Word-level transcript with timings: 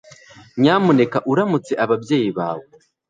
nyamuneka 0.61 1.17
uramutse 1.31 1.73
ababyeyi 1.83 2.29
bawe 2.37 2.65